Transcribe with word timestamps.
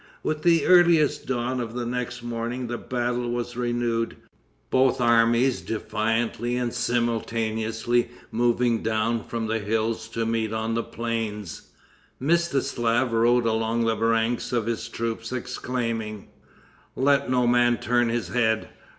With 0.23 0.41
the 0.41 0.65
earliest 0.65 1.27
dawn 1.27 1.59
of 1.59 1.75
the 1.75 1.85
next 1.85 2.23
morning 2.23 2.65
the 2.65 2.79
battle 2.79 3.29
was 3.29 3.55
renewed; 3.55 4.17
both 4.71 4.99
armies 4.99 5.61
defiantly 5.61 6.55
and 6.55 6.73
simultaneously 6.73 8.09
moving 8.31 8.81
down 8.81 9.23
from 9.23 9.45
the 9.45 9.59
hills 9.59 10.07
to 10.07 10.25
meet 10.25 10.53
on 10.53 10.73
the 10.73 10.81
plains. 10.81 11.67
Mstislaf 12.19 13.11
rode 13.11 13.45
along 13.45 13.85
the 13.85 13.95
ranks 13.95 14.51
of 14.51 14.65
his 14.65 14.89
troops, 14.89 15.31
exclaiming: 15.31 16.29
"Let 16.95 17.29
no 17.29 17.45
man 17.45 17.77
turn 17.77 18.09
his 18.09 18.29
head. 18.29 18.69